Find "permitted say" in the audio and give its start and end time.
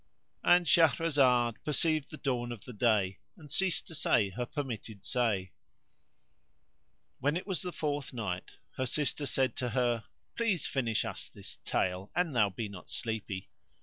4.47-5.51